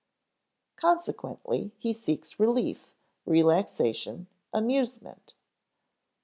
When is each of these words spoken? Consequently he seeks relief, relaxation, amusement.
Consequently 0.77 1.73
he 1.77 1.93
seeks 1.93 2.39
relief, 2.39 2.87
relaxation, 3.23 4.25
amusement. 4.51 5.35